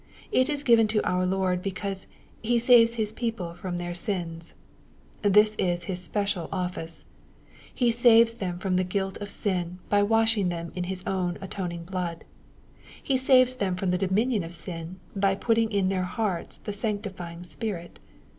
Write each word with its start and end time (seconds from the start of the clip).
It 0.31 0.49
is 0.49 0.63
given 0.63 0.87
to 0.87 1.07
our 1.07 1.27
Lord 1.27 1.61
because" 1.61 2.07
He 2.41 2.57
saves 2.57 2.95
His 2.95 3.11
people 3.11 3.53
from 3.53 3.77
their 3.77 3.93
sins/' 3.93 4.53
This 5.21 5.53
is 5.59 5.83
His 5.83 6.01
special 6.03 6.49
office. 6.51 7.05
He 7.71 7.91
saves 7.91 8.33
them 8.33 8.57
from 8.57 8.77
the 8.77 8.83
guilt 8.83 9.17
of 9.17 9.29
sin, 9.29 9.77
by 9.89 10.01
washing 10.01 10.49
them 10.49 10.71
in 10.73 10.85
His 10.85 11.03
own 11.05 11.37
atoning 11.39 11.83
blood. 11.83 12.23
He 13.03 13.15
saves 13.15 13.53
them 13.53 13.75
from 13.75 13.91
the 13.91 13.97
dominion 13.99 14.43
of 14.43 14.55
sin, 14.55 14.99
by 15.15 15.35
putting 15.35 15.71
in 15.71 15.89
their 15.89 16.01
hearts 16.01 16.57
the 16.57 16.73
sanctifying 16.73 17.43
Spirit. 17.43 17.99